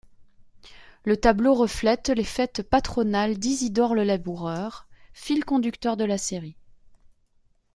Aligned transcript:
Le 1.03 1.15
tableau 1.15 1.53
reflète 1.53 2.09
les 2.09 2.23
fêtes 2.23 2.67
patronales 2.67 3.37
d'Isidore 3.37 3.93
le 3.93 4.01
Laboureur, 4.03 4.87
fil 5.13 5.45
conducteur 5.45 5.95
de 5.95 6.05
la 6.05 6.17
série. 6.17 6.57